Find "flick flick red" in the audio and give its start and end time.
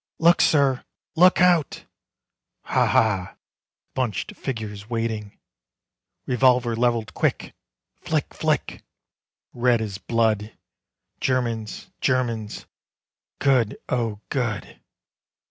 7.97-9.79